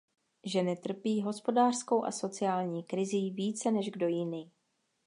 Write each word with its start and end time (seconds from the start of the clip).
Ženy 0.45 0.75
trpí 0.75 1.21
hospodářskou 1.21 2.05
a 2.05 2.11
sociální 2.11 2.83
krizí 2.83 3.31
více 3.31 3.71
než 3.71 3.89
kdo 3.91 4.07
jiný. 4.07 4.51